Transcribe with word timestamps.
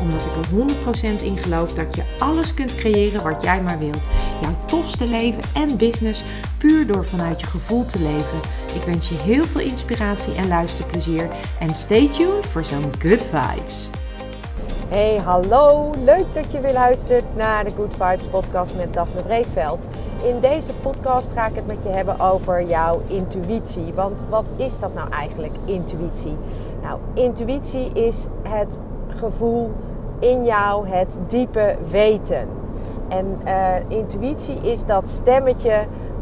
Omdat 0.00 0.26
ik 0.26 0.32
er 0.36 1.18
100% 1.20 1.22
in 1.22 1.36
geloof 1.36 1.74
dat 1.74 1.94
je 1.94 2.02
alles 2.18 2.54
kunt 2.54 2.74
creëren 2.74 3.22
wat 3.22 3.42
jij 3.42 3.62
maar 3.62 3.78
wilt. 3.78 4.08
Jouw 4.40 4.56
tofste 4.66 5.06
leven 5.06 5.42
en 5.54 5.76
business 5.76 6.24
puur 6.58 6.86
door 6.86 7.04
vanuit 7.04 7.40
je 7.40 7.46
gevoel 7.46 7.84
te 7.84 7.98
leven. 7.98 8.38
Ik 8.74 8.82
wens 8.82 9.08
je 9.08 9.14
heel 9.14 9.44
veel 9.44 9.60
inspiratie 9.60 10.34
en 10.34 10.48
luisterplezier. 10.48 11.30
En 11.58 11.74
stay 11.74 12.08
tuned 12.08 12.46
voor 12.46 12.64
zo'n 12.64 12.92
good 12.98 13.26
vibes. 13.26 13.90
Hey, 14.90 15.16
hallo. 15.16 15.90
Leuk 16.04 16.34
dat 16.34 16.52
je 16.52 16.60
weer 16.60 16.72
luistert 16.72 17.36
naar 17.36 17.64
de 17.64 17.70
Good 17.76 17.92
Vibes 17.92 18.26
podcast 18.30 18.74
met 18.76 18.92
Daphne 18.94 19.22
Breedveld. 19.22 19.88
In 20.22 20.40
deze 20.40 20.72
podcast 20.74 21.32
ga 21.34 21.46
ik 21.46 21.54
het 21.54 21.66
met 21.66 21.82
je 21.82 21.88
hebben 21.88 22.20
over 22.20 22.66
jouw 22.66 23.02
intuïtie. 23.06 23.92
Want 23.94 24.20
wat 24.28 24.44
is 24.56 24.78
dat 24.78 24.94
nou 24.94 25.10
eigenlijk, 25.10 25.54
intuïtie? 25.64 26.36
Nou, 26.82 26.98
intuïtie 27.14 27.92
is 27.92 28.16
het 28.42 28.80
gevoel 29.16 29.72
in 30.20 30.44
jou, 30.44 30.88
het 30.88 31.18
diepe 31.26 31.76
weten. 31.90 32.48
En 33.08 33.40
uh, 33.44 33.98
intuïtie 33.98 34.60
is 34.60 34.84
dat 34.84 35.08
stemmetje 35.08 35.74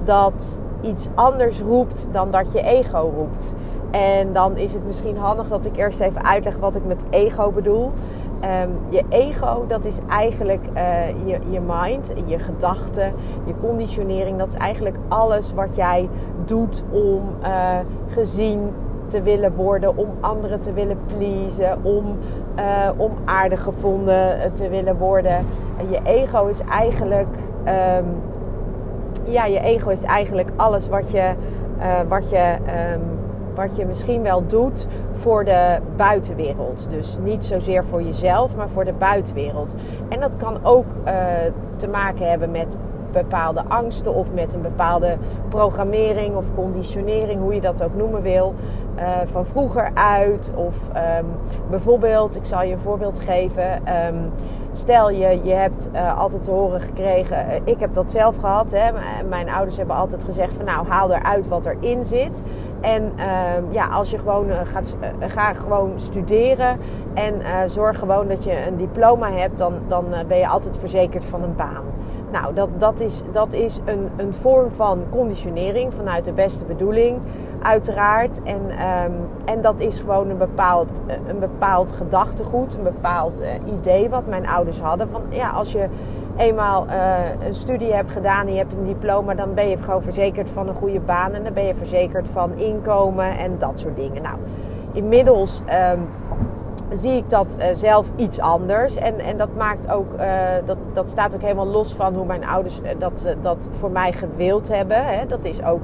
dat 0.05 0.61
iets 0.81 1.09
anders 1.15 1.61
roept 1.61 2.09
dan 2.13 2.31
dat 2.31 2.53
je 2.53 2.63
ego 2.63 3.13
roept. 3.17 3.55
En 3.91 4.33
dan 4.33 4.57
is 4.57 4.73
het 4.73 4.87
misschien 4.87 5.17
handig 5.17 5.49
dat 5.49 5.67
ik 5.67 5.77
eerst 5.77 6.01
even 6.01 6.25
uitleg 6.25 6.59
wat 6.59 6.75
ik 6.75 6.85
met 6.85 7.05
ego 7.11 7.51
bedoel. 7.51 7.91
Um, 8.63 8.71
je 8.89 9.05
ego, 9.09 9.65
dat 9.67 9.85
is 9.85 9.97
eigenlijk 10.09 10.65
uh, 10.75 11.09
je, 11.27 11.39
je 11.51 11.61
mind, 11.61 12.13
je 12.27 12.39
gedachten, 12.39 13.15
je 13.45 13.55
conditionering. 13.61 14.39
Dat 14.39 14.49
is 14.49 14.55
eigenlijk 14.55 14.97
alles 15.09 15.55
wat 15.55 15.77
jij 15.77 16.09
doet 16.45 16.83
om 16.91 17.23
uh, 17.43 17.79
gezien 18.09 18.71
te 19.09 19.23
willen 19.23 19.55
worden, 19.55 19.97
om 19.97 20.09
anderen 20.21 20.61
te 20.61 20.73
willen 20.73 20.99
pleasen, 21.17 21.79
om, 21.83 22.19
uh, 22.59 22.91
om 22.97 23.11
aardig 23.25 23.63
gevonden 23.63 24.53
te 24.55 24.69
willen 24.69 24.97
worden. 24.97 25.37
En 25.79 25.91
je 25.91 26.01
ego 26.05 26.47
is 26.47 26.61
eigenlijk 26.61 27.37
um, 27.67 28.07
ja, 29.25 29.47
je 29.47 29.61
ego 29.61 29.91
is 29.91 30.03
eigenlijk 30.03 30.51
alles 30.57 30.89
wat 30.89 31.11
je, 31.11 31.33
uh, 31.79 32.01
wat 32.09 32.31
je, 32.31 32.57
um, 32.95 33.01
wat 33.55 33.77
je 33.77 33.85
misschien 33.85 34.23
wel 34.23 34.47
doet 34.47 34.87
voor 35.13 35.45
de 35.45 35.79
buitenwereld. 35.97 36.87
Dus 36.91 37.19
niet 37.25 37.45
zozeer 37.45 37.85
voor 37.85 38.03
jezelf, 38.03 38.57
maar 38.57 38.69
voor 38.69 38.85
de 38.85 38.93
buitenwereld. 38.93 39.75
En 40.09 40.21
dat 40.21 40.37
kan 40.37 40.59
ook 40.63 40.87
te 41.77 41.89
maken 41.89 42.31
hebben 42.31 42.51
met 42.51 42.69
bepaalde 43.13 43.63
angsten 43.69 44.15
of 44.15 44.33
met 44.33 44.55
een 44.55 44.63
bepaalde 44.63 45.17
programmering 45.49 46.37
of 46.37 46.45
conditionering, 46.55 47.41
hoe 47.41 47.55
je 47.55 47.61
dat 47.61 47.83
ook 47.83 47.95
noemen 47.95 48.23
wil. 48.23 48.55
Uh, 48.99 49.17
van 49.25 49.47
vroeger 49.47 49.91
uit. 49.95 50.51
Of 50.57 50.75
um, 51.21 51.27
bijvoorbeeld, 51.71 52.37
ik 52.37 52.45
zal 52.45 52.63
je 52.63 52.73
een 52.73 52.79
voorbeeld 52.79 53.21
geven. 53.21 53.83
Um, 54.07 54.31
stel 54.73 55.11
je, 55.11 55.41
je 55.43 55.53
hebt 55.53 55.89
uh, 55.95 56.19
altijd 56.19 56.45
te 56.45 56.51
horen 56.51 56.81
gekregen, 56.81 57.47
uh, 57.47 57.55
ik 57.65 57.81
heb 57.81 57.95
dat 57.95 58.11
zelf 58.11 58.37
gehad. 58.37 58.71
Hè, 58.71 58.91
mijn 59.29 59.49
ouders 59.49 59.77
hebben 59.77 59.97
altijd 59.97 60.25
gezegd 60.25 60.53
van 60.57 60.65
nou 60.65 60.87
haal 60.87 61.13
eruit 61.15 61.49
wat 61.49 61.67
erin 61.67 62.05
zit. 62.05 62.43
En 62.81 63.13
ja, 63.71 63.89
als 63.89 64.11
je 64.11 64.19
gewoon 64.19 64.47
gaat, 64.73 64.97
ga 65.21 65.55
gewoon 65.55 65.93
studeren 65.97 66.79
en 67.15 67.43
zorg 67.71 67.99
gewoon 67.99 68.29
dat 68.29 68.45
je 68.45 68.67
een 68.67 68.77
diploma 68.77 69.31
hebt, 69.31 69.59
dan, 69.59 69.73
dan 69.89 70.05
ben 70.29 70.39
je 70.39 70.49
altijd 70.49 70.77
verzekerd 70.77 71.25
van 71.25 71.43
een 71.43 71.57
baan. 71.57 71.85
Nou, 72.31 72.55
dat, 72.55 72.69
dat 72.79 73.01
is, 73.01 73.23
dat 73.33 73.53
is 73.53 73.81
een, 73.85 74.09
een 74.17 74.35
vorm 74.35 74.71
van 74.73 75.03
conditionering 75.11 75.95
vanuit 75.95 76.25
de 76.25 76.33
beste 76.33 76.65
bedoeling, 76.65 77.19
uiteraard. 77.63 78.43
En, 78.43 78.61
um, 79.05 79.13
en 79.45 79.61
dat 79.61 79.81
is 79.81 80.01
gewoon 80.01 80.31
een 80.31 80.39
bepaald, 80.39 81.03
een 81.27 81.39
bepaald 81.39 81.93
gedachtegoed, 81.93 82.75
een 82.75 82.83
bepaald 82.95 83.41
uh, 83.41 83.49
idee 83.79 84.09
wat 84.09 84.27
mijn 84.27 84.49
ouders 84.49 84.81
hadden. 84.81 85.11
Van 85.11 85.23
ja, 85.29 85.51
als 85.51 85.73
je 85.73 85.89
eenmaal 86.37 86.87
uh, 86.87 87.47
een 87.47 87.55
studie 87.55 87.93
hebt 87.93 88.11
gedaan 88.11 88.47
en 88.47 88.53
je 88.53 88.59
hebt 88.59 88.73
een 88.73 88.87
diploma, 88.87 89.35
dan 89.35 89.55
ben 89.55 89.69
je 89.69 89.77
gewoon 89.77 90.03
verzekerd 90.03 90.51
van 90.51 90.69
een 90.69 90.75
goede 90.75 91.01
baan 91.01 91.33
en 91.33 91.45
dan 91.45 91.55
ben 91.55 91.65
je 91.65 91.75
verzekerd 91.75 92.29
van 92.29 92.53
inkomen 92.57 93.39
en 93.39 93.57
dat 93.59 93.79
soort 93.81 93.97
dingen. 93.97 94.23
Nou, 94.23 94.37
inmiddels. 94.93 95.63
Um, 95.93 96.09
zie 96.93 97.17
ik 97.17 97.31
dat 97.31 97.57
uh, 97.59 97.65
zelf 97.75 98.07
iets 98.17 98.41
anders. 98.41 98.97
En, 98.97 99.19
en 99.19 99.37
dat 99.37 99.55
maakt 99.57 99.91
ook, 99.91 100.07
uh, 100.19 100.25
dat, 100.65 100.77
dat 100.93 101.09
staat 101.09 101.35
ook 101.35 101.43
helemaal 101.43 101.67
los 101.67 101.93
van 101.93 102.15
hoe 102.15 102.27
mijn 102.27 102.47
ouders 102.47 102.81
uh, 102.81 102.89
dat, 102.99 103.27
dat 103.41 103.69
voor 103.79 103.91
mij 103.91 104.13
gewild 104.13 104.69
hebben. 104.69 105.05
Hè. 105.05 105.27
Dat 105.27 105.45
is 105.45 105.65
ook, 105.65 105.81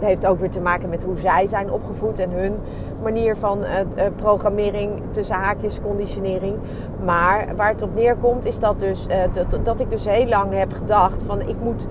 heeft 0.00 0.26
ook 0.26 0.40
weer 0.40 0.50
te 0.50 0.62
maken 0.62 0.88
met 0.88 1.04
hoe 1.04 1.18
zij 1.18 1.46
zijn 1.46 1.70
opgevoed 1.70 2.18
en 2.18 2.30
hun 2.30 2.56
manier 3.02 3.36
van 3.36 3.64
programmering 4.16 5.02
tussen 5.10 5.36
haakjes, 5.36 5.80
conditionering. 5.80 6.56
Maar 7.04 7.46
waar 7.56 7.68
het 7.68 7.82
op 7.82 7.94
neerkomt 7.94 8.46
is 8.46 8.58
dat, 8.58 8.80
dus, 8.80 9.06
dat, 9.32 9.64
dat 9.64 9.80
ik 9.80 9.90
dus 9.90 10.04
heel 10.04 10.26
lang 10.26 10.52
heb 10.52 10.72
gedacht 10.72 11.22
van 11.22 11.40
ik 11.40 11.56
moet, 11.62 11.86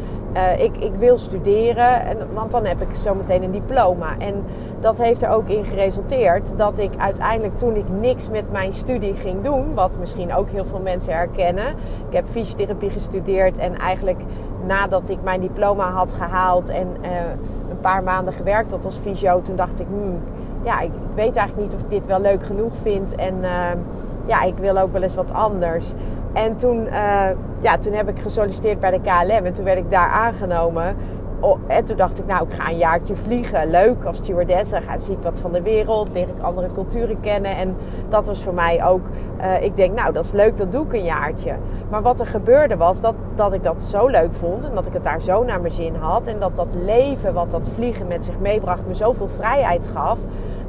ik, 0.57 0.77
ik 0.77 0.95
wil 0.95 1.17
studeren, 1.17 2.05
en, 2.05 2.17
want 2.33 2.51
dan 2.51 2.66
heb 2.66 2.81
ik 2.81 2.95
zometeen 2.95 3.44
een 3.44 3.51
diploma. 3.51 4.17
En 4.17 4.44
dat 4.79 4.97
heeft 4.97 5.21
er 5.21 5.29
ook 5.29 5.47
in 5.47 5.63
geresulteerd 5.63 6.57
dat 6.57 6.77
ik 6.77 6.91
uiteindelijk 6.97 7.57
toen 7.57 7.75
ik 7.75 7.89
niks 7.89 8.29
met 8.29 8.51
mijn 8.51 8.73
studie 8.73 9.13
ging 9.13 9.44
doen, 9.44 9.73
wat 9.73 9.91
misschien 9.99 10.33
ook 10.33 10.49
heel 10.49 10.66
veel 10.66 10.79
mensen 10.79 11.13
herkennen. 11.13 11.67
Ik 12.09 12.16
heb 12.16 12.25
fysiotherapie 12.29 12.89
gestudeerd 12.89 13.57
en 13.57 13.77
eigenlijk 13.77 14.21
nadat 14.66 15.09
ik 15.09 15.17
mijn 15.23 15.41
diploma 15.41 15.91
had 15.91 16.13
gehaald 16.13 16.69
en 16.69 16.88
uh, 17.01 17.09
een 17.69 17.79
paar 17.81 18.03
maanden 18.03 18.33
gewerkt 18.33 18.71
had 18.71 18.85
als 18.85 18.97
fysio, 18.97 19.41
toen 19.41 19.55
dacht 19.55 19.79
ik, 19.79 19.88
hmm, 19.89 20.19
ja, 20.63 20.79
ik, 20.79 20.91
weet 21.15 21.35
eigenlijk 21.35 21.67
niet 21.67 21.75
of 21.75 21.81
ik 21.81 21.89
dit 21.89 22.05
wel 22.05 22.19
leuk 22.19 22.44
genoeg 22.44 22.73
vind 22.81 23.15
en 23.15 23.35
uh, 23.41 23.50
ja, 24.25 24.44
ik 24.44 24.57
wil 24.57 24.77
ook 24.77 24.91
wel 24.91 25.01
eens 25.01 25.15
wat 25.15 25.33
anders. 25.33 25.85
En 26.33 26.57
toen, 26.57 26.85
uh, 26.85 27.29
ja, 27.61 27.77
toen 27.77 27.94
heb 27.94 28.09
ik 28.09 28.17
gesolliciteerd 28.17 28.79
bij 28.79 28.91
de 28.91 29.01
KLM 29.01 29.45
en 29.45 29.53
toen 29.53 29.66
werd 29.66 29.77
ik 29.77 29.91
daar 29.91 30.09
aangenomen 30.09 30.95
oh, 31.44 31.59
en 31.67 31.85
toen 31.85 31.97
dacht 31.97 32.19
ik, 32.19 32.25
nou, 32.25 32.47
ik 32.47 32.53
ga 32.53 32.69
een 32.69 32.77
jaartje 32.77 33.16
vliegen. 33.16 33.69
Leuk 33.69 34.03
als 34.03 34.17
stewardess. 34.17 34.71
Ga, 34.71 34.97
zie 34.97 35.13
ik 35.13 35.23
wat 35.23 35.39
van 35.39 35.51
de 35.51 35.61
wereld. 35.61 36.13
Leer 36.13 36.27
ik 36.27 36.41
andere 36.41 36.73
culturen 36.73 37.19
kennen. 37.19 37.55
En 37.55 37.75
dat 38.09 38.25
was 38.25 38.44
voor 38.44 38.53
mij 38.53 38.85
ook... 38.85 39.01
Uh, 39.41 39.63
ik 39.63 39.75
denk, 39.75 39.95
nou, 39.95 40.13
dat 40.13 40.25
is 40.25 40.31
leuk. 40.31 40.57
Dat 40.57 40.71
doe 40.71 40.85
ik 40.85 40.94
een 40.94 41.03
jaartje. 41.03 41.55
Maar 41.89 42.01
wat 42.01 42.19
er 42.19 42.27
gebeurde 42.27 42.77
was 42.77 43.01
dat, 43.01 43.15
dat 43.35 43.53
ik 43.53 43.63
dat 43.63 43.83
zo 43.83 44.07
leuk 44.07 44.33
vond. 44.39 44.65
En 44.65 44.75
dat 44.75 44.85
ik 44.85 44.94
het 44.94 45.03
daar 45.03 45.21
zo 45.21 45.44
naar 45.44 45.61
mijn 45.61 45.73
zin 45.73 45.95
had. 45.95 46.27
En 46.27 46.39
dat 46.39 46.55
dat 46.55 46.67
leven 46.85 47.33
wat 47.33 47.51
dat 47.51 47.67
vliegen 47.73 48.07
met 48.07 48.25
zich 48.25 48.39
meebracht 48.39 48.88
me 48.88 48.95
zoveel 48.95 49.29
vrijheid 49.38 49.88
gaf 49.94 50.19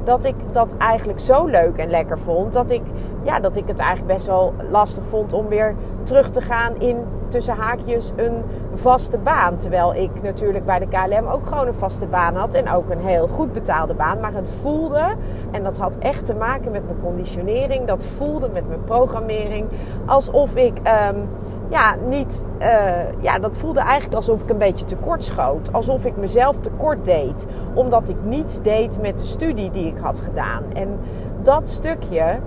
dat 0.03 0.25
ik 0.25 0.35
dat 0.51 0.75
eigenlijk 0.77 1.19
zo 1.19 1.45
leuk 1.45 1.77
en 1.77 1.89
lekker 1.89 2.19
vond. 2.19 2.53
Dat 2.53 2.69
ik, 2.69 2.81
ja, 3.25 3.39
dat 3.39 3.55
ik 3.55 3.67
het 3.67 3.79
eigenlijk 3.79 4.13
best 4.13 4.25
wel 4.25 4.53
lastig 4.69 5.03
vond 5.09 5.33
om 5.33 5.47
weer 5.47 5.75
terug 6.03 6.29
te 6.29 6.41
gaan 6.41 6.79
in 6.79 6.97
tussen 7.27 7.55
haakjes 7.55 8.11
een 8.15 8.43
vaste 8.73 9.17
baan. 9.17 9.57
Terwijl 9.57 9.95
ik 9.95 10.21
natuurlijk 10.23 10.65
bij 10.65 10.79
de 10.79 10.87
KLM 10.87 11.27
ook 11.27 11.47
gewoon 11.47 11.67
een 11.67 11.73
vaste 11.73 12.05
baan 12.05 12.35
had. 12.35 12.53
En 12.53 12.69
ook 12.69 12.89
een 12.89 13.05
heel 13.05 13.27
goed 13.27 13.53
betaalde 13.53 13.93
baan. 13.93 14.19
Maar 14.19 14.33
het 14.33 14.51
voelde, 14.61 15.15
en 15.51 15.63
dat 15.63 15.77
had 15.77 15.97
echt 15.97 16.25
te 16.25 16.33
maken 16.33 16.71
met 16.71 16.83
mijn 16.83 16.99
conditionering. 16.99 17.87
Dat 17.87 18.05
voelde 18.17 18.49
met 18.53 18.67
mijn 18.67 18.83
programmering. 18.83 19.67
Alsof 20.05 20.55
ik. 20.55 20.77
Um, 20.77 21.29
ja, 21.69 21.95
niet, 22.07 22.45
uh, 22.59 23.21
ja, 23.21 23.39
dat 23.39 23.57
voelde 23.57 23.79
eigenlijk 23.79 24.15
alsof 24.15 24.43
ik 24.43 24.49
een 24.49 24.57
beetje 24.57 24.85
tekort 24.85 25.23
schoot. 25.23 25.73
Alsof 25.73 26.05
ik 26.05 26.17
mezelf 26.17 26.59
tekort 26.59 27.05
deed. 27.05 27.45
Omdat 27.73 28.09
ik 28.09 28.23
niets 28.23 28.61
deed 28.61 29.01
met 29.01 29.17
de 29.17 29.25
studie 29.25 29.71
die 29.71 29.87
ik 29.87 29.97
had 30.01 30.19
gedaan. 30.19 30.63
En 30.73 30.97
dat 31.43 31.67
stukje, 31.67 32.39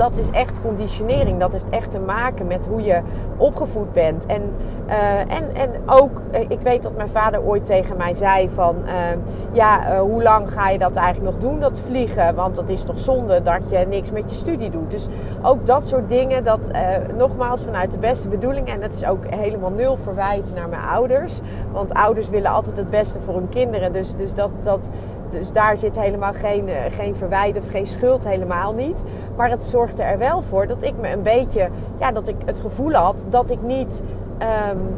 dat 0.00 0.18
is 0.18 0.30
echt 0.30 0.62
conditionering. 0.62 1.38
Dat 1.40 1.52
heeft 1.52 1.68
echt 1.70 1.90
te 1.90 1.98
maken 1.98 2.46
met 2.46 2.66
hoe 2.66 2.82
je 2.82 3.00
opgevoed 3.36 3.92
bent. 3.92 4.26
En, 4.26 4.42
uh, 4.88 5.18
en, 5.18 5.54
en 5.54 5.70
ook, 5.86 6.20
ik 6.48 6.60
weet 6.60 6.82
dat 6.82 6.96
mijn 6.96 7.08
vader 7.08 7.42
ooit 7.42 7.66
tegen 7.66 7.96
mij 7.96 8.14
zei 8.14 8.48
van... 8.48 8.76
Uh, 8.86 8.92
ja, 9.52 9.98
hoe 9.98 10.22
lang 10.22 10.52
ga 10.52 10.68
je 10.68 10.78
dat 10.78 10.96
eigenlijk 10.96 11.32
nog 11.32 11.50
doen, 11.50 11.60
dat 11.60 11.80
vliegen? 11.86 12.34
Want 12.34 12.54
dat 12.54 12.68
is 12.68 12.82
toch 12.82 12.98
zonde 12.98 13.42
dat 13.42 13.70
je 13.70 13.78
niks 13.88 14.10
met 14.10 14.30
je 14.30 14.36
studie 14.36 14.70
doet. 14.70 14.90
Dus 14.90 15.06
ook 15.42 15.66
dat 15.66 15.86
soort 15.86 16.08
dingen, 16.08 16.44
dat 16.44 16.70
nogmaals 17.16 17.62
vanuit 17.62 17.90
de 17.90 17.98
beste 17.98 18.28
bedoeling... 18.28 18.68
en 18.68 18.80
dat 18.80 18.94
is 18.94 19.04
ook 19.04 19.24
helemaal 19.28 19.70
nul 19.70 19.98
verwijt 20.02 20.52
naar 20.54 20.68
mijn 20.68 20.82
ouders. 20.82 21.40
Want 21.72 21.94
ouders 21.94 22.28
willen 22.28 22.50
altijd 22.50 22.76
het 22.76 22.90
beste 22.90 23.18
voor 23.24 23.34
hun 23.34 23.48
kinderen. 23.48 23.92
Dus, 23.92 24.16
dus 24.16 24.34
dat... 24.34 24.60
dat 24.64 24.90
dus 25.30 25.52
daar 25.52 25.76
zit 25.76 26.00
helemaal 26.00 26.32
geen, 26.32 26.68
geen 26.90 27.16
verwijt 27.16 27.56
of 27.56 27.68
geen 27.68 27.86
schuld, 27.86 28.28
helemaal 28.28 28.72
niet. 28.72 29.02
Maar 29.36 29.50
het 29.50 29.62
zorgde 29.62 30.02
er 30.02 30.18
wel 30.18 30.42
voor 30.42 30.66
dat 30.66 30.82
ik 30.82 30.94
me 31.00 31.12
een 31.12 31.22
beetje, 31.22 31.68
ja, 31.98 32.12
dat 32.12 32.28
ik 32.28 32.36
het 32.44 32.60
gevoel 32.60 32.92
had 32.92 33.24
dat 33.28 33.50
ik 33.50 33.62
niet, 33.62 34.02
um, 34.72 34.96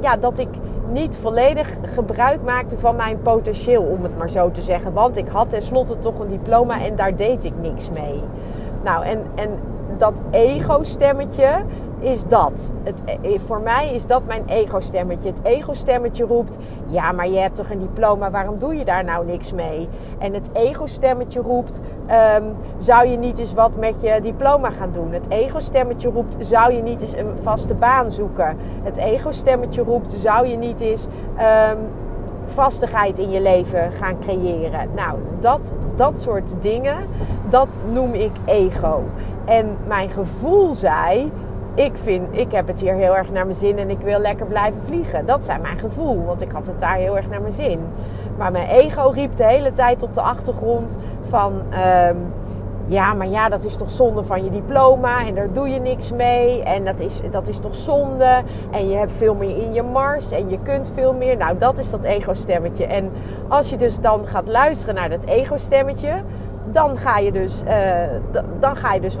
ja, 0.00 0.16
dat 0.16 0.38
ik 0.38 0.48
niet 0.92 1.16
volledig 1.16 1.68
gebruik 1.94 2.42
maakte 2.42 2.78
van 2.78 2.96
mijn 2.96 3.22
potentieel, 3.22 3.82
om 3.82 4.02
het 4.02 4.18
maar 4.18 4.30
zo 4.30 4.50
te 4.50 4.62
zeggen. 4.62 4.92
Want 4.92 5.16
ik 5.16 5.28
had 5.28 5.50
tenslotte 5.50 5.98
toch 5.98 6.18
een 6.18 6.28
diploma 6.28 6.80
en 6.80 6.96
daar 6.96 7.16
deed 7.16 7.44
ik 7.44 7.52
niks 7.60 7.90
mee. 7.90 8.22
Nou, 8.84 9.04
en, 9.04 9.22
en 9.34 9.50
dat 9.96 10.20
ego-stemmetje 10.30 11.48
is 12.00 12.24
dat. 12.28 12.72
Het, 12.82 13.02
eh, 13.04 13.40
voor 13.46 13.60
mij 13.60 13.90
is 13.94 14.06
dat 14.06 14.26
mijn 14.26 14.44
ego-stemmetje. 14.46 15.28
Het 15.28 15.40
ego-stemmetje 15.42 16.24
roept: 16.24 16.56
Ja, 16.86 17.12
maar 17.12 17.28
je 17.28 17.38
hebt 17.38 17.56
toch 17.56 17.70
een 17.70 17.80
diploma, 17.80 18.30
waarom 18.30 18.58
doe 18.58 18.76
je 18.76 18.84
daar 18.84 19.04
nou 19.04 19.26
niks 19.26 19.52
mee? 19.52 19.88
En 20.18 20.34
het 20.34 20.50
ego-stemmetje 20.52 21.40
roept: 21.40 21.80
um, 22.38 22.54
Zou 22.78 23.08
je 23.08 23.16
niet 23.16 23.38
eens 23.38 23.54
wat 23.54 23.76
met 23.76 24.00
je 24.00 24.20
diploma 24.22 24.70
gaan 24.70 24.92
doen? 24.92 25.12
Het 25.12 25.30
ego-stemmetje 25.30 26.10
roept: 26.10 26.36
Zou 26.38 26.72
je 26.72 26.82
niet 26.82 27.02
eens 27.02 27.16
een 27.16 27.38
vaste 27.42 27.78
baan 27.78 28.10
zoeken? 28.10 28.56
Het 28.82 28.96
ego-stemmetje 28.96 29.82
roept: 29.82 30.12
Zou 30.12 30.46
je 30.46 30.56
niet 30.56 30.80
eens. 30.80 31.06
Um, 31.36 31.78
vastigheid 32.46 33.18
in 33.18 33.30
je 33.30 33.40
leven 33.40 33.92
gaan 33.92 34.18
creëren. 34.18 34.88
Nou, 34.94 35.18
dat, 35.40 35.74
dat 35.94 36.20
soort 36.20 36.54
dingen, 36.60 36.96
dat 37.48 37.68
noem 37.92 38.14
ik 38.14 38.30
ego. 38.44 39.02
En 39.44 39.76
mijn 39.86 40.10
gevoel 40.10 40.74
zei, 40.74 41.32
ik, 41.76 41.92
vind, 42.02 42.26
ik 42.30 42.52
heb 42.52 42.66
het 42.66 42.80
hier 42.80 42.94
heel 42.94 43.16
erg 43.16 43.30
naar 43.30 43.44
mijn 43.44 43.58
zin 43.58 43.78
en 43.78 43.90
ik 43.90 43.98
wil 43.98 44.18
lekker 44.18 44.46
blijven 44.46 44.80
vliegen. 44.86 45.26
Dat 45.26 45.44
zijn 45.44 45.60
mijn 45.62 45.78
gevoel, 45.78 46.24
want 46.24 46.42
ik 46.42 46.50
had 46.52 46.66
het 46.66 46.80
daar 46.80 46.96
heel 46.96 47.16
erg 47.16 47.28
naar 47.28 47.40
mijn 47.40 47.52
zin. 47.52 47.80
Maar 48.36 48.52
mijn 48.52 48.68
ego 48.68 49.08
riep 49.08 49.36
de 49.36 49.44
hele 49.44 49.72
tijd 49.72 50.02
op 50.02 50.14
de 50.14 50.20
achtergrond 50.20 50.96
van... 51.22 51.52
Um, 52.08 52.32
ja, 52.88 53.14
maar 53.14 53.28
ja, 53.28 53.48
dat 53.48 53.64
is 53.64 53.76
toch 53.76 53.90
zonde 53.90 54.24
van 54.24 54.44
je 54.44 54.50
diploma 54.50 55.26
en 55.26 55.34
daar 55.34 55.52
doe 55.52 55.68
je 55.68 55.80
niks 55.80 56.12
mee. 56.12 56.62
En 56.62 56.84
dat 56.84 57.00
is, 57.00 57.20
dat 57.30 57.48
is 57.48 57.58
toch 57.58 57.74
zonde. 57.74 58.42
En 58.70 58.88
je 58.88 58.96
hebt 58.96 59.12
veel 59.12 59.34
meer 59.34 59.56
in 59.62 59.72
je 59.72 59.82
mars 59.82 60.32
en 60.32 60.48
je 60.48 60.58
kunt 60.62 60.90
veel 60.94 61.12
meer. 61.12 61.36
Nou, 61.36 61.58
dat 61.58 61.78
is 61.78 61.90
dat 61.90 62.04
ego-stemmetje. 62.04 62.86
En 62.86 63.10
als 63.48 63.70
je 63.70 63.76
dus 63.76 64.00
dan 64.00 64.26
gaat 64.26 64.46
luisteren 64.46 64.94
naar 64.94 65.08
dat 65.08 65.24
ego-stemmetje, 65.24 66.22
dan 66.70 66.96
ga 66.96 67.18
je 67.18 67.32
dus, 67.32 67.62
uh, 67.66 68.42
dan 68.60 68.76
ga 68.76 68.94
je 68.94 69.00
dus 69.00 69.16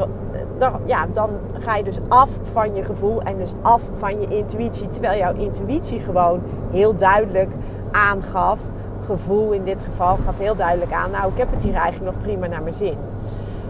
dan, 0.58 0.72
ja, 0.84 1.06
dan 1.12 1.30
ga 1.58 1.76
je 1.76 1.84
dus 1.84 1.98
af 2.08 2.30
van 2.42 2.74
je 2.74 2.84
gevoel 2.84 3.22
en 3.22 3.36
dus 3.36 3.54
af 3.62 3.82
van 3.98 4.20
je 4.20 4.36
intuïtie. 4.36 4.88
Terwijl 4.88 5.18
jouw 5.18 5.34
intuïtie 5.34 6.00
gewoon 6.00 6.40
heel 6.72 6.96
duidelijk 6.96 7.50
aangaf, 7.90 8.60
gevoel 9.06 9.52
in 9.52 9.64
dit 9.64 9.82
geval 9.82 10.16
gaf 10.24 10.38
heel 10.38 10.56
duidelijk 10.56 10.92
aan, 10.92 11.10
nou 11.10 11.32
ik 11.32 11.38
heb 11.38 11.50
het 11.50 11.62
hier 11.62 11.74
eigenlijk 11.74 12.14
nog 12.14 12.22
prima 12.22 12.46
naar 12.46 12.62
mijn 12.62 12.74
zin. 12.74 12.96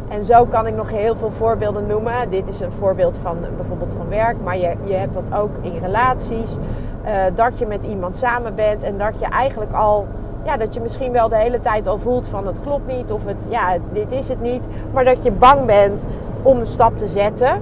En 0.08 0.24
zo 0.24 0.44
kan 0.44 0.66
ik 0.66 0.74
nog 0.74 0.90
heel 0.90 1.16
veel 1.16 1.30
voorbeelden 1.30 1.86
noemen. 1.86 2.30
Dit 2.30 2.48
is 2.48 2.60
een 2.60 2.72
voorbeeld 2.72 3.16
van 3.22 3.36
bijvoorbeeld 3.56 3.92
van 3.96 4.08
werk, 4.08 4.36
maar 4.44 4.58
je, 4.58 4.74
je 4.84 4.92
hebt 4.92 5.14
dat 5.14 5.34
ook 5.34 5.50
in 5.60 5.78
relaties. 5.78 6.56
Uh, 7.04 7.24
dat 7.34 7.58
je 7.58 7.66
met 7.66 7.84
iemand 7.84 8.16
samen 8.16 8.54
bent 8.54 8.82
en 8.82 8.98
dat 8.98 9.18
je 9.18 9.26
eigenlijk 9.26 9.72
al 9.72 10.06
ja, 10.46 10.56
dat 10.56 10.74
je 10.74 10.80
misschien 10.80 11.12
wel 11.12 11.28
de 11.28 11.36
hele 11.36 11.60
tijd 11.60 11.86
al 11.86 11.98
voelt 11.98 12.28
van 12.28 12.46
het 12.46 12.60
klopt 12.60 12.86
niet 12.86 13.12
of 13.12 13.24
het, 13.24 13.36
ja, 13.48 13.76
dit 13.92 14.12
is 14.12 14.28
het 14.28 14.40
niet. 14.40 14.64
Maar 14.92 15.04
dat 15.04 15.22
je 15.22 15.30
bang 15.30 15.66
bent 15.66 16.04
om 16.42 16.58
de 16.58 16.64
stap 16.64 16.92
te 16.92 17.08
zetten. 17.08 17.60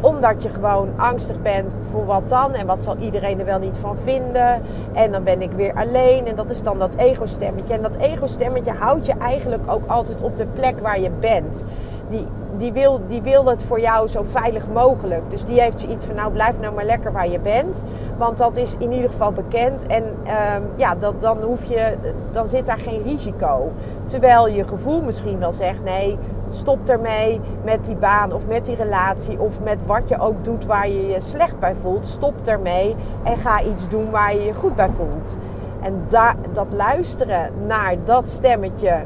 Omdat 0.00 0.42
je 0.42 0.48
gewoon 0.48 0.88
angstig 0.96 1.42
bent 1.42 1.74
voor 1.90 2.06
wat 2.06 2.28
dan 2.28 2.54
en 2.54 2.66
wat 2.66 2.82
zal 2.82 2.96
iedereen 2.96 3.38
er 3.38 3.44
wel 3.44 3.58
niet 3.58 3.78
van 3.80 3.98
vinden. 3.98 4.62
En 4.92 5.12
dan 5.12 5.24
ben 5.24 5.42
ik 5.42 5.52
weer 5.52 5.74
alleen 5.74 6.26
en 6.26 6.34
dat 6.34 6.50
is 6.50 6.62
dan 6.62 6.78
dat 6.78 6.94
ego-stemmetje. 6.94 7.74
En 7.74 7.82
dat 7.82 7.96
ego-stemmetje 7.96 8.72
houdt 8.72 9.06
je 9.06 9.14
eigenlijk 9.18 9.62
ook 9.70 9.86
altijd 9.86 10.22
op 10.22 10.36
de 10.36 10.46
plek 10.46 10.80
waar 10.80 11.00
je 11.00 11.10
bent. 11.10 11.66
Die, 12.08 12.26
die, 12.56 12.72
wil, 12.72 13.00
die 13.06 13.22
wil 13.22 13.46
het 13.46 13.62
voor 13.62 13.80
jou 13.80 14.08
zo 14.08 14.24
veilig 14.28 14.66
mogelijk. 14.72 15.30
Dus 15.30 15.44
die 15.44 15.60
heeft 15.60 15.82
iets 15.82 16.04
van, 16.04 16.14
nou 16.14 16.32
blijf 16.32 16.60
nou 16.60 16.74
maar 16.74 16.84
lekker 16.84 17.12
waar 17.12 17.28
je 17.28 17.38
bent. 17.38 17.84
Want 18.18 18.38
dat 18.38 18.56
is 18.56 18.74
in 18.78 18.92
ieder 18.92 19.10
geval 19.10 19.32
bekend. 19.32 19.86
En 19.86 20.04
um, 20.04 20.62
ja, 20.76 20.94
dat, 20.94 21.20
dan, 21.20 21.42
hoef 21.42 21.64
je, 21.64 21.96
dan 22.30 22.46
zit 22.46 22.66
daar 22.66 22.78
geen 22.78 23.02
risico. 23.02 23.72
Terwijl 24.04 24.48
je 24.48 24.64
gevoel 24.64 25.02
misschien 25.02 25.38
wel 25.38 25.52
zegt, 25.52 25.82
nee, 25.84 26.18
stop 26.48 26.88
ermee 26.88 27.40
met 27.64 27.84
die 27.84 27.96
baan 27.96 28.32
of 28.32 28.46
met 28.46 28.66
die 28.66 28.76
relatie. 28.76 29.40
Of 29.40 29.60
met 29.62 29.86
wat 29.86 30.08
je 30.08 30.18
ook 30.18 30.44
doet 30.44 30.66
waar 30.66 30.88
je 30.88 31.06
je 31.06 31.20
slecht 31.20 31.58
bij 31.58 31.74
voelt. 31.74 32.06
Stop 32.06 32.34
ermee 32.44 32.96
en 33.22 33.36
ga 33.36 33.62
iets 33.62 33.88
doen 33.88 34.10
waar 34.10 34.34
je 34.34 34.42
je 34.42 34.54
goed 34.54 34.76
bij 34.76 34.88
voelt. 34.88 35.36
En 35.82 36.00
da, 36.10 36.34
dat 36.52 36.66
luisteren 36.72 37.50
naar 37.66 37.94
dat 38.04 38.28
stemmetje 38.28 39.04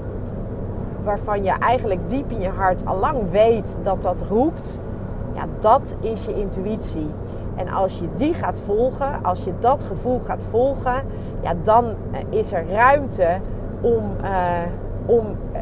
waarvan 1.05 1.44
je 1.44 1.50
eigenlijk 1.50 2.00
diep 2.06 2.31
in 2.31 2.41
je 2.41 2.49
hart 2.49 2.87
al 2.87 2.99
lang 2.99 3.31
weet 3.31 3.79
dat 3.82 4.02
dat 4.02 4.25
roept, 4.29 4.81
ja, 5.32 5.44
dat 5.58 5.94
is 6.02 6.25
je 6.25 6.35
intuïtie. 6.35 7.11
En 7.56 7.69
als 7.69 7.99
je 7.99 8.08
die 8.14 8.35
gaat 8.35 8.61
volgen, 8.64 9.23
als 9.23 9.44
je 9.44 9.52
dat 9.58 9.85
gevoel 9.85 10.19
gaat 10.19 10.47
volgen, 10.50 11.05
ja, 11.41 11.55
dan 11.62 11.85
eh, 11.85 12.38
is 12.38 12.52
er 12.52 12.69
ruimte 12.69 13.38
om, 13.81 14.02
uh, 14.23 14.31
om, 15.06 15.26
uh, 15.52 15.61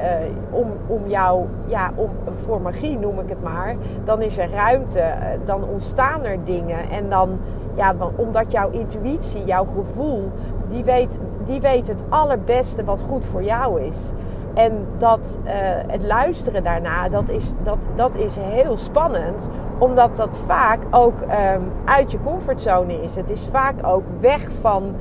om, 0.50 0.67
om 0.87 1.06
jou, 1.06 1.44
ja, 1.67 1.90
om, 1.94 2.11
voor 2.32 2.61
magie 2.61 2.99
noem 2.99 3.19
ik 3.19 3.29
het 3.29 3.43
maar, 3.43 3.76
dan 4.05 4.23
is 4.23 4.38
er 4.38 4.50
ruimte, 4.50 5.02
dan 5.44 5.64
ontstaan 5.64 6.25
er 6.25 6.44
dingen. 6.44 6.90
En 6.90 7.08
dan, 7.08 7.38
ja, 7.75 7.94
omdat 8.17 8.52
jouw 8.52 8.70
intuïtie, 8.70 9.44
jouw 9.44 9.64
gevoel, 9.64 10.31
die 10.69 10.85
weet, 10.85 11.19
die 11.44 11.61
weet 11.61 11.88
het 11.88 12.02
allerbeste 12.08 12.85
wat 12.85 13.00
goed 13.00 13.26
voor 13.26 13.43
jou 13.43 13.81
is. 13.81 14.12
En 14.55 14.87
dat, 14.99 15.39
uh, 15.45 15.53
het 15.87 16.06
luisteren 16.06 16.65
daarna, 16.65 17.09
dat 17.09 17.29
is, 17.29 17.53
dat, 17.62 17.79
dat 17.95 18.17
is 18.17 18.37
heel 18.37 18.77
spannend. 18.77 19.50
Omdat 19.79 20.17
dat 20.17 20.39
vaak 20.47 20.79
ook 20.91 21.21
um, 21.21 21.73
uit 21.85 22.12
je 22.12 22.19
comfortzone 22.25 23.03
is. 23.03 23.17
Het 23.17 23.31
is 23.31 23.49
vaak 23.50 23.87
ook 23.87 24.05
weg 24.21 24.49
van, 24.61 24.95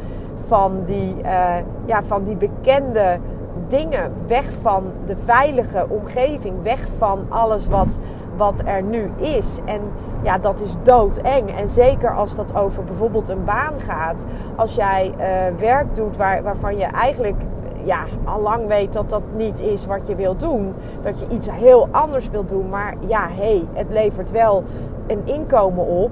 van, 0.47 0.83
die, 0.85 1.15
uh, 1.23 1.55
ja, 1.85 2.03
van 2.03 2.23
die 2.23 2.35
bekende 2.35 3.19
dingen. 3.67 4.13
Weg 4.27 4.45
van 4.61 4.83
de 5.05 5.15
veilige 5.15 5.85
omgeving. 5.89 6.63
Weg 6.63 6.87
van 6.97 7.25
alles 7.29 7.67
wat, 7.67 7.99
wat 8.35 8.61
er 8.65 8.83
nu 8.83 9.11
is. 9.17 9.59
En 9.65 9.81
ja, 10.21 10.37
dat 10.37 10.59
is 10.59 10.75
doodeng. 10.83 11.57
En 11.59 11.69
zeker 11.69 12.15
als 12.15 12.35
dat 12.35 12.55
over 12.55 12.83
bijvoorbeeld 12.83 13.29
een 13.29 13.45
baan 13.45 13.79
gaat. 13.79 14.25
Als 14.55 14.75
jij 14.75 15.13
uh, 15.17 15.59
werk 15.59 15.95
doet 15.95 16.17
waar, 16.17 16.43
waarvan 16.43 16.77
je 16.77 16.85
eigenlijk 16.85 17.41
ja, 17.87 18.03
al 18.25 18.41
lang 18.41 18.67
weet 18.67 18.93
dat 18.93 19.09
dat 19.09 19.21
niet 19.35 19.59
is 19.59 19.85
wat 19.85 20.07
je 20.07 20.15
wilt 20.15 20.39
doen. 20.39 20.73
Dat 21.03 21.19
je 21.19 21.27
iets 21.29 21.51
heel 21.51 21.87
anders 21.91 22.29
wilt 22.29 22.49
doen. 22.49 22.69
Maar 22.69 22.95
ja, 23.07 23.27
hé, 23.27 23.43
hey, 23.43 23.67
het 23.73 23.87
levert 23.89 24.31
wel 24.31 24.63
een 25.07 25.21
inkomen 25.25 25.85
op. 25.85 26.11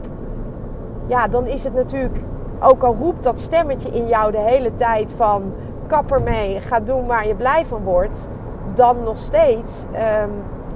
Ja, 1.08 1.28
dan 1.28 1.46
is 1.46 1.64
het 1.64 1.74
natuurlijk, 1.74 2.16
ook 2.60 2.84
al 2.84 2.96
roept 2.96 3.24
dat 3.24 3.40
stemmetje 3.40 3.90
in 3.90 4.08
jou 4.08 4.32
de 4.32 4.40
hele 4.40 4.76
tijd 4.76 5.14
van 5.18 5.54
kapper 5.88 6.22
mee, 6.22 6.60
ga 6.60 6.80
doen 6.80 7.08
waar 7.08 7.28
je 7.28 7.36
blij 7.36 7.66
van 7.66 7.84
wordt. 7.84 8.28
Dan 8.76 9.04
nog 9.04 9.18
steeds 9.18 9.86
um, 10.24 10.32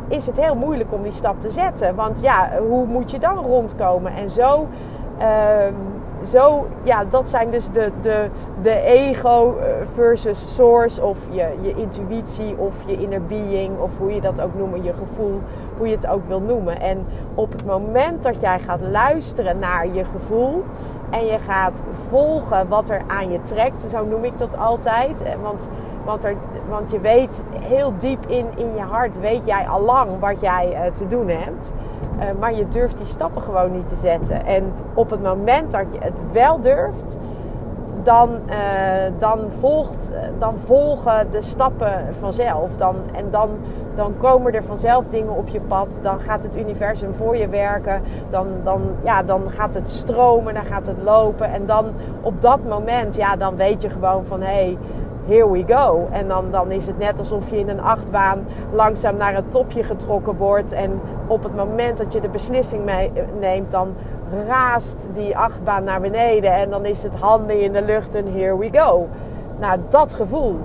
is 0.08 0.26
het 0.26 0.40
heel 0.40 0.56
moeilijk 0.56 0.94
om 0.94 1.02
die 1.02 1.12
stap 1.12 1.42
te 1.42 1.50
zetten. 1.50 1.96
Want 1.96 2.22
ja, 2.22 2.50
hoe 2.68 2.86
moet 2.86 3.12
je 3.12 3.20
dan 3.20 3.38
rondkomen? 3.38 4.14
En 4.14 4.30
zo 4.30 4.68
zo, 6.26 6.68
ja, 6.84 7.06
dat 7.06 7.30
zijn 7.30 7.52
dus 7.52 7.72
de, 7.72 7.92
de, 8.02 8.30
de 8.62 8.82
ego 8.82 9.58
eh, 9.58 9.88
versus 9.94 10.56
source 10.56 11.04
of 11.04 11.18
je, 11.30 11.48
je 11.62 11.74
intuïtie 11.76 12.58
of 12.58 12.74
je 12.86 12.98
inner 12.98 13.24
being 13.24 13.80
of 13.80 13.98
hoe 13.98 14.14
je 14.14 14.22
dat 14.22 14.42
ook 14.42 14.56
noemt, 14.56 14.84
je 14.84 14.94
gevoel, 14.94 15.42
hoe 15.78 15.88
je 15.88 15.96
het 15.96 16.08
ook 16.08 16.28
wil 16.28 16.42
noemen. 16.42 16.82
En 16.82 17.06
op 17.36 17.52
het 17.52 17.66
moment 17.66 18.24
dat 18.24 18.42
jij 18.42 18.60
gaat 18.60 18.82
luisteren 18.82 19.60
naar 19.60 19.88
je 19.88 20.04
gevoel 20.04 20.64
en 21.10 21.26
je 21.26 21.40
gaat 21.40 21.84
volgen 22.10 22.68
wat 22.68 22.90
er 22.90 23.02
aan 23.08 23.32
je 23.32 23.42
trekt, 23.42 23.90
zo 23.90 24.06
noem 24.06 24.24
ik 24.24 24.38
dat 24.38 24.58
altijd. 24.58 25.22
Eh, 25.22 25.34
want, 25.42 25.70
want, 26.06 26.24
er, 26.24 26.36
want 26.70 26.92
je 26.92 27.00
weet 27.00 27.44
heel 27.60 27.94
diep 27.98 28.26
in, 28.26 28.46
in 28.56 28.76
je 28.76 28.82
hart, 28.82 29.20
weet 29.20 29.46
jij 29.46 29.68
al 29.68 29.82
lang 29.82 30.20
wat 30.20 30.42
jij 30.42 30.72
uh, 30.72 30.92
te 30.92 31.08
doen 31.08 31.28
hebt. 31.28 31.74
Uh, 32.18 32.24
maar 32.40 32.56
je 32.56 32.68
durft 32.68 32.98
die 32.98 33.06
stappen 33.06 33.42
gewoon 33.42 33.72
niet 33.72 33.88
te 33.88 33.96
zetten. 33.96 34.46
En 34.46 34.74
op 34.94 35.10
het 35.10 35.22
moment 35.24 35.72
dat 35.72 35.92
je 35.92 35.98
het 36.00 36.32
wel 36.32 36.62
durft, 36.62 37.18
dan, 38.04 38.30
uh, 38.30 38.56
dan, 39.18 39.40
volgt, 39.60 40.12
dan 40.38 40.58
volgen 40.58 41.32
de 41.32 41.42
stappen 41.42 42.16
vanzelf. 42.20 42.70
Dan, 42.78 42.96
en 43.14 43.30
dan, 43.30 43.50
dan 43.96 44.18
komen 44.18 44.54
er 44.54 44.64
vanzelf 44.64 45.06
dingen 45.06 45.36
op 45.36 45.48
je 45.48 45.62
pad. 45.62 46.00
Dan 46.02 46.20
gaat 46.20 46.44
het 46.44 46.58
universum 46.58 47.14
voor 47.14 47.38
je 47.38 47.48
werken. 47.48 48.02
Dan, 48.30 48.48
dan, 48.64 48.82
ja, 49.04 49.24
dan 49.24 49.42
gaat 49.42 49.74
het 49.74 49.90
stromen, 49.90 50.54
dan 50.54 50.66
gaat 50.66 50.88
het 50.88 51.02
lopen. 51.04 51.52
En 51.52 51.66
dan 51.66 51.86
op 52.22 52.42
dat 52.42 52.64
moment, 52.68 53.16
ja, 53.16 53.36
dan 53.36 53.56
weet 53.56 53.82
je 53.82 53.90
gewoon 53.90 54.26
van 54.26 54.42
hé. 54.42 54.48
Hey, 54.48 54.78
here 55.30 55.52
we 55.52 55.64
go. 55.68 56.08
En 56.12 56.28
dan, 56.28 56.52
dan 56.52 56.72
is 56.72 56.88
het 56.88 56.98
net 56.98 57.20
alsof 57.20 57.50
je 57.50 57.58
in 57.58 57.70
een 57.70 57.82
achtbaan 57.82 58.46
langzaam 58.74 59.18
naar 59.18 59.36
het 59.36 59.52
topje 59.52 59.84
getrokken 59.84 60.36
wordt. 60.36 60.72
En 60.72 61.02
op 61.28 61.44
het 61.44 61.56
moment 61.56 61.98
dat 61.98 62.14
je 62.14 62.22
de 62.22 62.30
beslissing 62.30 62.86
mee 62.86 63.12
neemt, 63.40 63.72
dan 63.72 63.94
raast 64.48 65.08
die 65.14 65.38
achtbaan 65.38 65.84
naar 65.84 66.02
beneden. 66.02 66.54
En 66.54 66.70
dan 66.70 66.86
is 66.86 67.04
het 67.04 67.14
handen 67.20 67.62
in 67.62 67.72
de 67.72 67.82
lucht 67.82 68.16
en 68.16 68.34
here 68.34 68.58
we 68.58 68.70
go. 68.72 69.08
Nou, 69.60 69.80
dat 69.90 70.14
gevoel. 70.14 70.60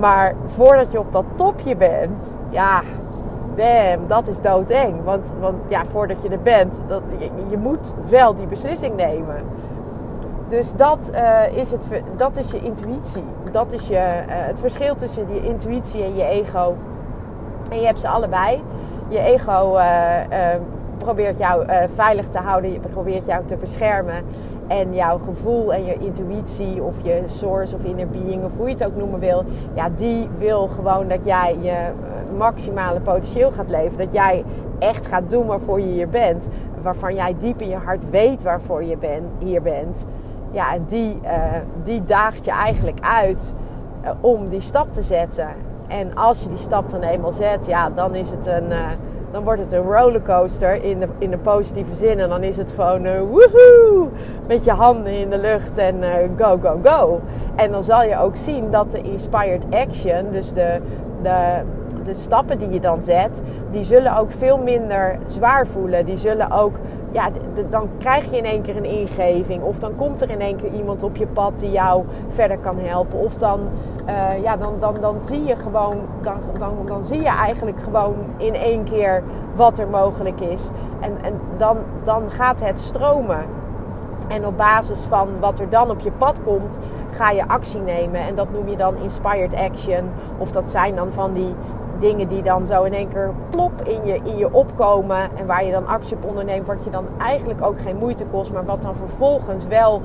Maar 0.00 0.34
voordat 0.44 0.92
je 0.92 0.98
op 0.98 1.12
dat 1.12 1.24
topje 1.34 1.76
bent, 1.76 2.32
ja, 2.50 2.82
damn, 3.56 4.06
dat 4.06 4.28
is 4.28 4.40
doodeng. 4.40 5.04
Want, 5.04 5.32
want 5.40 5.56
ja, 5.68 5.84
voordat 5.84 6.22
je 6.22 6.28
er 6.28 6.42
bent, 6.42 6.82
dat, 6.88 7.02
je, 7.18 7.30
je 7.48 7.56
moet 7.56 7.94
wel 8.08 8.34
die 8.34 8.46
beslissing 8.46 8.96
nemen. 8.96 9.42
Dus 10.48 10.74
dat, 10.76 11.10
uh, 11.14 11.56
is 11.56 11.70
het, 11.70 11.84
dat 12.16 12.36
is 12.36 12.50
je 12.50 12.60
intuïtie. 12.60 13.22
Dat 13.52 13.72
is 13.72 13.88
je, 13.88 13.94
uh, 13.94 14.22
het 14.26 14.60
verschil 14.60 14.94
tussen 14.94 15.34
je 15.34 15.42
intuïtie 15.42 16.02
en 16.02 16.16
je 16.16 16.24
ego. 16.24 16.76
En 17.70 17.80
je 17.80 17.86
hebt 17.86 18.00
ze 18.00 18.08
allebei. 18.08 18.62
je 19.08 19.18
ego 19.18 19.76
uh, 19.76 19.84
probeert 20.98 21.38
jou 21.38 21.66
veilig 21.88 22.28
te 22.28 22.38
houden, 22.38 22.72
je 22.72 22.80
probeert 22.80 23.26
jou 23.26 23.44
te 23.44 23.56
beschermen. 23.56 24.24
En 24.66 24.94
jouw 24.94 25.18
gevoel 25.18 25.72
en 25.72 25.84
je 25.84 25.98
intuïtie 25.98 26.82
of 26.82 26.94
je 27.02 27.22
source 27.24 27.74
of 27.74 27.84
inner 27.84 28.08
being 28.08 28.44
of 28.44 28.50
hoe 28.56 28.68
je 28.68 28.74
het 28.74 28.84
ook 28.84 28.96
noemen 28.96 29.20
wil, 29.20 29.44
ja, 29.74 29.88
die 29.96 30.28
wil 30.38 30.68
gewoon 30.68 31.08
dat 31.08 31.24
jij 31.24 31.56
je 31.60 31.76
maximale 32.36 33.00
potentieel 33.00 33.50
gaat 33.50 33.68
leven. 33.68 33.98
Dat 33.98 34.12
jij 34.12 34.44
echt 34.78 35.06
gaat 35.06 35.30
doen 35.30 35.46
waarvoor 35.46 35.80
je 35.80 35.86
hier 35.86 36.08
bent. 36.08 36.48
Waarvan 36.82 37.14
jij 37.14 37.34
diep 37.38 37.60
in 37.60 37.68
je 37.68 37.76
hart 37.76 38.10
weet 38.10 38.42
waarvoor 38.42 38.84
je 38.84 38.96
ben, 38.96 39.24
hier 39.38 39.62
bent. 39.62 40.06
Ja, 40.50 40.74
en 40.74 40.84
die, 40.86 41.18
uh, 41.24 41.30
die 41.84 42.04
daagt 42.04 42.44
je 42.44 42.50
eigenlijk 42.50 42.98
uit 43.00 43.54
uh, 44.04 44.10
om 44.20 44.48
die 44.48 44.60
stap 44.60 44.92
te 44.92 45.02
zetten. 45.02 45.48
En 45.88 46.16
als 46.16 46.42
je 46.42 46.48
die 46.48 46.58
stap 46.58 46.90
dan 46.90 47.02
eenmaal 47.02 47.32
zet, 47.32 47.66
ja, 47.66 47.90
dan 47.90 48.14
is 48.14 48.30
het 48.30 48.46
een. 48.46 48.70
Uh, 48.70 48.86
dan 49.30 49.44
wordt 49.44 49.60
het 49.60 49.72
een 49.72 49.82
rollercoaster 49.82 50.84
in 50.84 50.98
de, 50.98 51.06
in 51.18 51.30
de 51.30 51.38
positieve 51.38 51.94
zin. 51.94 52.18
En 52.18 52.28
dan 52.28 52.42
is 52.42 52.56
het 52.56 52.72
gewoon 52.72 53.18
woehoe! 53.18 54.08
Met 54.48 54.64
je 54.64 54.70
handen 54.70 55.12
in 55.12 55.30
de 55.30 55.38
lucht 55.38 55.78
en 55.78 56.02
go, 56.38 56.58
go, 56.62 56.78
go. 56.82 57.20
En 57.56 57.72
dan 57.72 57.82
zal 57.82 58.02
je 58.02 58.18
ook 58.18 58.36
zien 58.36 58.70
dat 58.70 58.92
de 58.92 59.00
inspired 59.00 59.66
action, 59.70 60.30
dus 60.30 60.52
de, 60.52 60.80
de, 61.22 61.62
de 62.04 62.14
stappen 62.14 62.58
die 62.58 62.70
je 62.70 62.80
dan 62.80 63.02
zet, 63.02 63.42
die 63.70 63.82
zullen 63.82 64.16
ook 64.16 64.30
veel 64.30 64.58
minder 64.58 65.18
zwaar 65.26 65.66
voelen. 65.66 66.04
Die 66.04 66.16
zullen 66.16 66.50
ook, 66.50 66.72
ja, 67.12 67.30
dan 67.70 67.88
krijg 67.98 68.30
je 68.30 68.36
in 68.36 68.44
één 68.44 68.62
keer 68.62 68.76
een 68.76 68.84
ingeving. 68.84 69.62
Of 69.62 69.78
dan 69.78 69.96
komt 69.96 70.20
er 70.20 70.30
in 70.30 70.40
één 70.40 70.56
keer 70.56 70.72
iemand 70.72 71.02
op 71.02 71.16
je 71.16 71.26
pad 71.26 71.52
die 71.60 71.70
jou 71.70 72.04
verder 72.26 72.60
kan 72.60 72.78
helpen. 72.78 73.18
Of 73.18 73.34
dan, 73.34 73.60
uh, 74.08 74.42
ja, 74.42 74.56
dan, 74.56 74.74
dan, 74.80 74.96
dan 75.00 75.16
zie 75.22 75.44
je 75.44 75.56
gewoon, 75.56 75.96
dan, 76.22 76.40
dan, 76.58 76.74
dan 76.86 77.04
zie 77.04 77.20
je 77.20 77.28
eigenlijk 77.28 77.80
gewoon 77.80 78.16
in 78.38 78.54
één 78.54 78.84
keer 78.84 79.22
wat 79.54 79.78
er 79.78 79.88
mogelijk 79.88 80.40
is. 80.40 80.70
En, 81.00 81.12
en 81.22 81.40
dan, 81.56 81.76
dan 82.02 82.30
gaat 82.30 82.60
het 82.60 82.80
stromen. 82.80 83.44
En 84.28 84.46
op 84.46 84.56
basis 84.56 84.98
van 84.98 85.28
wat 85.40 85.60
er 85.60 85.68
dan 85.68 85.90
op 85.90 86.00
je 86.00 86.12
pad 86.12 86.42
komt, 86.42 86.78
ga 87.10 87.30
je 87.30 87.48
actie 87.48 87.80
nemen. 87.80 88.20
En 88.20 88.34
dat 88.34 88.52
noem 88.52 88.68
je 88.68 88.76
dan 88.76 88.96
inspired 88.96 89.54
action. 89.54 90.10
Of 90.38 90.50
dat 90.50 90.68
zijn 90.68 90.94
dan 90.94 91.10
van 91.10 91.32
die 91.32 91.54
dingen 91.98 92.28
die 92.28 92.42
dan 92.42 92.66
zo 92.66 92.82
in 92.82 92.94
één 92.94 93.08
keer 93.08 93.34
plop 93.50 93.72
in 93.72 94.04
je, 94.04 94.20
in 94.24 94.36
je 94.36 94.52
opkomen. 94.52 95.36
En 95.36 95.46
waar 95.46 95.64
je 95.64 95.72
dan 95.72 95.86
actie 95.86 96.16
op 96.16 96.24
onderneemt, 96.24 96.66
wat 96.66 96.84
je 96.84 96.90
dan 96.90 97.04
eigenlijk 97.18 97.62
ook 97.62 97.80
geen 97.80 97.96
moeite 97.96 98.24
kost. 98.24 98.52
Maar 98.52 98.64
wat 98.64 98.82
dan 98.82 98.94
vervolgens 98.94 99.66
wel 99.66 100.02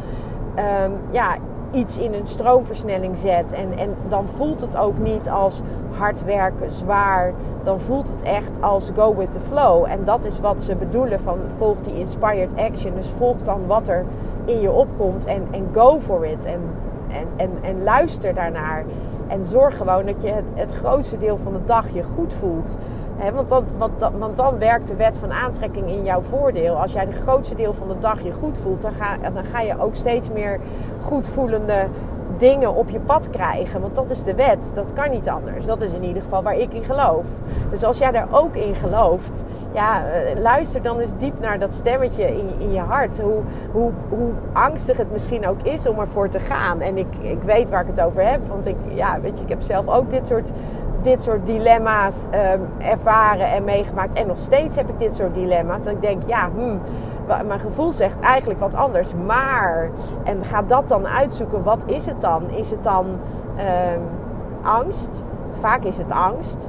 um, 0.57 0.93
ja, 1.11 1.35
iets 1.71 1.97
in 1.97 2.13
een 2.13 2.27
stroomversnelling 2.27 3.17
zet. 3.17 3.53
En, 3.53 3.77
en 3.77 3.95
dan 4.07 4.27
voelt 4.27 4.61
het 4.61 4.77
ook 4.77 4.97
niet 4.97 5.29
als 5.29 5.61
hard 5.91 6.23
werken, 6.23 6.71
zwaar. 6.71 7.33
Dan 7.63 7.79
voelt 7.79 8.09
het 8.09 8.23
echt 8.23 8.61
als 8.61 8.91
go 8.95 9.15
with 9.15 9.31
the 9.31 9.39
flow. 9.39 9.85
En 9.87 10.03
dat 10.03 10.25
is 10.25 10.39
wat 10.39 10.61
ze 10.61 10.75
bedoelen 10.75 11.19
van 11.19 11.37
volg 11.57 11.81
die 11.81 11.99
inspired 11.99 12.55
action. 12.55 12.95
Dus 12.95 13.11
volg 13.17 13.37
dan 13.37 13.67
wat 13.67 13.87
er 13.87 14.05
in 14.45 14.59
je 14.59 14.71
opkomt 14.71 15.25
en, 15.25 15.47
en 15.51 15.69
go 15.73 15.99
for 15.99 16.25
it. 16.25 16.45
En, 16.45 16.59
en, 17.09 17.27
en, 17.35 17.49
en 17.61 17.83
luister 17.83 18.33
daarnaar. 18.33 18.83
En 19.33 19.45
zorg 19.45 19.77
gewoon 19.77 20.05
dat 20.05 20.21
je 20.21 20.27
het, 20.27 20.45
het 20.53 20.73
grootste 20.73 21.17
deel 21.17 21.39
van 21.43 21.53
de 21.53 21.65
dag 21.65 21.93
je 21.93 22.03
goed 22.03 22.33
voelt. 22.33 22.77
want, 23.33 23.49
dan, 23.99 24.17
want, 24.17 24.35
dan 24.37 24.57
werkt 24.57 24.87
de 24.87 24.95
wet 24.95 25.17
van 25.17 25.31
aantrekking 25.31 25.87
in 25.87 26.03
jouw 26.03 26.21
voordeel. 26.21 26.75
Als 26.75 26.93
jij 26.93 27.05
het 27.05 27.21
grootste 27.21 27.55
deel 27.55 27.73
van 27.73 27.87
de 27.87 27.99
dag 27.99 28.23
je 28.23 28.31
goed 28.31 28.57
voelt, 28.57 28.81
dan 28.81 28.93
ga, 28.93 29.29
dan 29.29 29.45
ga 29.45 29.61
je 29.61 29.79
ook 29.79 29.95
steeds 29.95 30.29
meer 30.31 30.59
goed 31.01 31.27
voelende 31.27 31.87
dingen 32.37 32.75
op 32.75 32.89
je 32.89 32.99
pad 32.99 33.29
krijgen. 33.29 33.81
Want 33.81 33.95
dat 33.95 34.09
is 34.09 34.23
de 34.23 34.35
wet. 34.35 34.71
Dat 34.75 34.93
kan 34.93 35.11
niet 35.11 35.29
anders. 35.29 35.65
Dat 35.65 35.81
is 35.81 35.93
in 35.93 36.03
ieder 36.03 36.23
geval 36.23 36.43
waar 36.43 36.57
ik 36.57 36.73
in 36.73 36.83
geloof. 36.83 37.25
Dus 37.69 37.83
als 37.83 37.97
jij 37.97 38.11
daar 38.11 38.27
ook 38.31 38.55
in 38.55 38.75
gelooft, 38.75 39.45
ja, 39.73 40.05
eh, 40.05 40.39
luister 40.39 40.81
dan 40.81 40.99
eens 40.99 41.17
diep 41.17 41.39
naar 41.39 41.59
dat 41.59 41.73
stemmetje 41.73 42.37
in, 42.37 42.49
in 42.57 42.71
je 42.71 42.79
hart. 42.79 43.19
Hoe, 43.19 43.41
hoe, 43.71 43.91
hoe 44.09 44.31
angstig 44.53 44.97
het 44.97 45.11
misschien 45.11 45.47
ook 45.47 45.61
is 45.61 45.87
om 45.87 45.99
ervoor 45.99 46.29
te 46.29 46.39
gaan. 46.39 46.81
En 46.81 46.97
ik, 46.97 47.07
ik 47.21 47.43
weet 47.43 47.69
waar 47.69 47.81
ik 47.81 47.87
het 47.87 48.01
over 48.01 48.27
heb. 48.29 48.39
Want 48.47 48.65
ik, 48.65 48.75
ja, 48.93 49.19
weet 49.21 49.37
je, 49.37 49.43
ik 49.43 49.49
heb 49.49 49.61
zelf 49.61 49.87
ook 49.87 50.09
dit 50.09 50.27
soort, 50.27 50.49
dit 51.01 51.23
soort 51.23 51.45
dilemma's 51.45 52.25
um, 52.53 52.67
ervaren 52.77 53.47
en 53.47 53.63
meegemaakt. 53.63 54.13
En 54.13 54.27
nog 54.27 54.37
steeds 54.37 54.75
heb 54.75 54.89
ik 54.89 54.99
dit 54.99 55.15
soort 55.15 55.33
dilemma's. 55.33 55.83
Dat 55.83 55.93
ik 55.93 56.01
denk, 56.01 56.23
ja, 56.25 56.49
hmm, 56.55 56.79
mijn 57.45 57.59
gevoel 57.59 57.91
zegt 57.91 58.19
eigenlijk 58.19 58.59
wat 58.59 58.75
anders. 58.75 59.13
Maar, 59.25 59.89
en 60.23 60.43
ga 60.43 60.61
dat 60.61 60.87
dan 60.87 61.07
uitzoeken. 61.07 61.63
Wat 61.63 61.83
is 61.85 62.05
het 62.05 62.21
dan? 62.21 62.49
Is 62.49 62.71
het 62.71 62.83
dan 62.83 63.05
um, 63.05 64.01
angst? 64.61 65.23
Vaak 65.51 65.83
is 65.83 65.97
het 65.97 66.11
angst. 66.11 66.67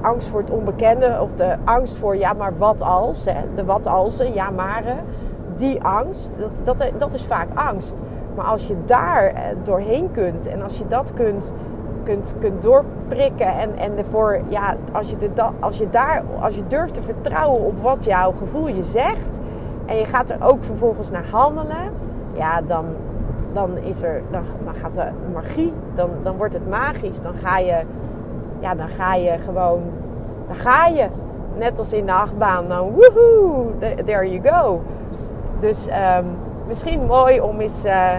Angst 0.00 0.28
voor 0.28 0.40
het 0.40 0.50
onbekende 0.50 1.18
of 1.20 1.28
de 1.34 1.56
angst 1.64 1.96
voor 1.96 2.16
ja, 2.16 2.32
maar 2.32 2.58
wat 2.58 2.82
als? 2.82 3.24
De 3.54 3.64
wat 3.64 3.86
alsen, 3.86 4.34
ja, 4.34 4.50
maar. 4.50 4.84
Die 5.56 5.82
angst, 5.82 6.30
dat, 6.64 6.78
dat, 6.78 6.90
dat 6.98 7.14
is 7.14 7.24
vaak 7.24 7.48
angst. 7.54 7.94
Maar 8.36 8.44
als 8.44 8.66
je 8.66 8.76
daar 8.86 9.26
eh, 9.26 9.42
doorheen 9.62 10.10
kunt 10.12 10.46
en 10.46 10.62
als 10.62 10.78
je 10.78 10.86
dat 10.86 11.14
kunt, 11.14 11.52
kunt, 12.04 12.34
kunt 12.38 12.62
doorprikken 12.62 13.58
en, 13.58 13.72
en 13.76 13.98
ervoor, 13.98 14.40
ja, 14.48 14.76
als 14.92 15.10
je, 15.10 15.16
de, 15.18 15.30
als 15.60 15.78
je 15.78 15.90
daar, 15.90 16.22
als 16.40 16.54
je 16.54 16.66
durft 16.66 16.94
te 16.94 17.02
vertrouwen 17.02 17.60
op 17.60 17.82
wat 17.82 18.04
jouw 18.04 18.30
gevoel 18.30 18.68
je 18.68 18.84
zegt 18.84 19.38
en 19.86 19.96
je 19.96 20.04
gaat 20.04 20.30
er 20.30 20.44
ook 20.44 20.64
vervolgens 20.64 21.10
naar 21.10 21.26
handelen, 21.30 21.92
ja, 22.34 22.60
dan, 22.62 22.84
dan 23.54 23.76
is 23.78 24.02
er, 24.02 24.22
dan, 24.30 24.42
dan 24.64 24.74
gaat 24.74 24.92
de 24.92 25.28
magie, 25.32 25.72
dan, 25.94 26.10
dan 26.22 26.36
wordt 26.36 26.54
het 26.54 26.68
magisch. 26.68 27.20
Dan 27.20 27.34
ga 27.34 27.58
je, 27.58 27.78
ja, 28.60 28.74
dan 28.74 28.88
ga 28.88 29.14
je 29.14 29.38
gewoon, 29.38 29.82
dan 30.46 30.56
ga 30.56 30.86
je. 30.86 31.08
Net 31.56 31.78
als 31.78 31.92
in 31.92 32.06
de 32.06 32.12
achtbaan, 32.12 32.68
dan 32.68 32.90
woehoe, 32.90 33.78
there 34.04 34.30
you 34.30 34.40
go. 34.48 34.80
Dus 35.60 35.88
um, 36.18 36.26
misschien 36.66 37.06
mooi 37.06 37.40
om 37.40 37.60
eens, 37.60 37.84
uh, 37.84 38.16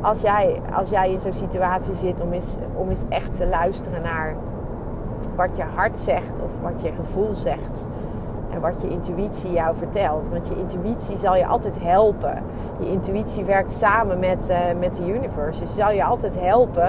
als, 0.00 0.20
jij, 0.20 0.60
als 0.76 0.88
jij 0.88 1.10
in 1.10 1.18
zo'n 1.18 1.32
situatie 1.32 1.94
zit, 1.94 2.20
om 2.20 2.32
eens, 2.32 2.56
om 2.74 2.88
eens 2.88 3.02
echt 3.08 3.36
te 3.36 3.46
luisteren 3.46 4.02
naar 4.02 4.34
wat 5.36 5.56
je 5.56 5.62
hart 5.74 6.00
zegt 6.00 6.40
of 6.42 6.50
wat 6.62 6.82
je 6.82 6.92
gevoel 6.96 7.34
zegt. 7.34 7.86
En 8.50 8.60
wat 8.60 8.82
je 8.82 8.88
intuïtie 8.88 9.52
jou 9.52 9.76
vertelt. 9.76 10.28
Want 10.28 10.48
je 10.48 10.56
intuïtie 10.56 11.16
zal 11.16 11.36
je 11.36 11.46
altijd 11.46 11.82
helpen. 11.82 12.42
Je 12.78 12.90
intuïtie 12.90 13.44
werkt 13.44 13.72
samen 13.72 14.18
met, 14.18 14.50
uh, 14.50 14.56
met 14.80 14.94
de 14.94 15.08
universe. 15.08 15.60
Dus 15.60 15.74
die 15.74 15.82
zal 15.82 15.90
je 15.92 16.04
altijd 16.04 16.40
helpen. 16.40 16.88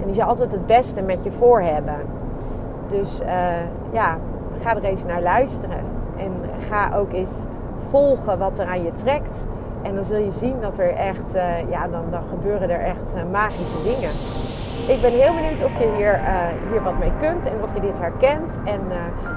En 0.00 0.04
die 0.04 0.14
zal 0.14 0.28
altijd 0.28 0.52
het 0.52 0.66
beste 0.66 1.02
met 1.02 1.24
je 1.24 1.30
voor 1.30 1.60
hebben. 1.60 1.96
Dus 2.88 3.20
uh, 3.20 3.28
ja, 3.92 4.16
ga 4.62 4.76
er 4.76 4.84
eens 4.84 5.04
naar 5.04 5.22
luisteren. 5.22 5.80
En 6.16 6.32
ga 6.68 6.96
ook 6.96 7.12
eens 7.12 7.36
volgen 7.90 8.38
wat 8.38 8.58
er 8.58 8.66
aan 8.66 8.82
je 8.82 8.92
trekt. 8.92 9.46
En 9.82 9.94
dan 9.94 10.04
zul 10.04 10.18
je 10.18 10.30
zien 10.30 10.60
dat 10.60 10.78
er 10.78 10.94
echt, 10.94 11.34
uh, 11.34 11.70
ja, 11.70 11.88
dan, 11.88 12.04
dan 12.10 12.22
gebeuren 12.28 12.70
er 12.70 12.80
echt 12.80 13.14
magische 13.30 13.82
dingen. 13.82 14.10
Ik 14.86 15.00
ben 15.00 15.12
heel 15.12 15.34
benieuwd 15.34 15.64
of 15.64 15.78
je 15.78 15.94
hier, 15.96 16.20
hier 16.70 16.82
wat 16.82 16.98
mee 16.98 17.12
kunt 17.20 17.46
en 17.46 17.62
of 17.62 17.74
je 17.74 17.80
dit 17.80 17.98
herkent. 17.98 18.58
En 18.64 18.80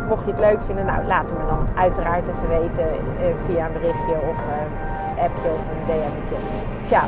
mocht 0.07 0.25
je 0.25 0.31
het 0.31 0.39
leuk 0.39 0.61
vinden, 0.61 0.85
nou 0.85 1.05
laat 1.05 1.29
het 1.29 1.39
me 1.39 1.45
dan 1.45 1.67
uiteraard 1.75 2.27
even 2.27 2.49
weten 2.49 2.85
via 3.45 3.65
een 3.65 3.73
berichtje 3.73 4.13
of 4.29 4.37
appje 5.19 5.49
of 5.49 5.59
een 5.59 5.85
DM'tje. 5.85 6.35
Ciao! 6.85 7.07